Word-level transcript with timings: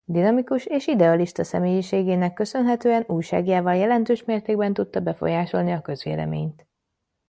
Dinamikus 0.05 0.65
és 0.65 0.87
idealista 0.87 1.43
személyiségének 1.43 2.33
köszönhetően 2.33 3.03
újságjával 3.07 3.75
jelentős 3.75 4.23
mértékben 4.25 4.73
tudta 4.73 4.99
befolyásolni 4.99 5.71
a 5.71 5.81
közvéleményt. 5.81 6.65